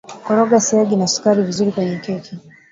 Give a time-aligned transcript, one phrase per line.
[0.25, 2.33] Koroga siagi na sukari vizuri kwenye keki